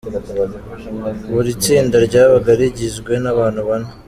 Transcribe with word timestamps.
Buri 1.33 1.51
tsinda 1.63 1.97
ryabaga 2.07 2.51
rigizwe 2.59 3.13
n'abantu 3.23 3.59
bane. 3.67 3.89